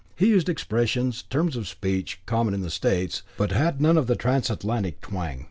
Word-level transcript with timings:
He 0.15 0.29
used 0.29 0.49
expressions, 0.49 1.21
terms 1.21 1.55
of 1.55 1.67
speech 1.67 2.21
common 2.25 2.55
in 2.55 2.61
the 2.63 2.71
States, 2.71 3.21
but 3.37 3.51
had 3.51 3.79
none 3.79 3.99
of 3.99 4.07
the 4.07 4.15
Transatlantic 4.15 4.99
twang. 4.99 5.39